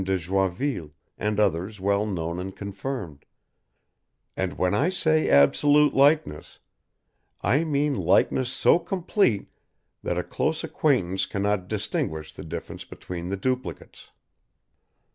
de 0.03 0.17
Joinville 0.17 0.93
and 1.15 1.39
others 1.39 1.79
well 1.79 2.07
known 2.07 2.39
and 2.39 2.55
confirmed, 2.57 3.23
and 4.35 4.57
when 4.57 4.73
I 4.73 4.89
say 4.89 5.29
absolute 5.29 5.93
likeness, 5.93 6.57
I 7.41 7.63
mean 7.65 7.93
likeness 7.93 8.51
so 8.51 8.79
complete 8.79 9.51
that 10.01 10.17
a 10.17 10.23
close 10.23 10.63
acquaintance 10.63 11.27
cannot 11.27 11.67
distinguish 11.67 12.33
the 12.33 12.43
difference 12.43 12.83
between 12.83 13.29
the 13.29 13.37
duplicates. 13.37 14.09